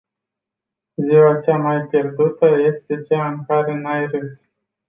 Ziua 1.05 1.37
cea 1.37 1.57
mai 1.57 1.87
pierdută 1.87 2.45
este 2.73 2.95
cea 2.99 3.27
în 3.27 3.43
care 3.45 3.73
n-ai 3.73 4.05
râs. 4.07 4.47